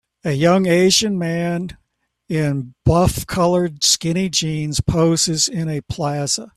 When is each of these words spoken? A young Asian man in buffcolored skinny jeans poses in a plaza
A 0.23 0.31
young 0.31 0.65
Asian 0.67 1.17
man 1.19 1.77
in 2.27 2.73
buffcolored 2.87 3.83
skinny 3.83 4.29
jeans 4.29 4.79
poses 4.81 5.47
in 5.47 5.69
a 5.69 5.81
plaza 5.81 6.49